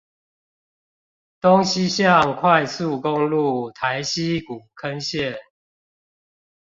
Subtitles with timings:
[1.41, 5.37] 東西向快速公路台西古坑線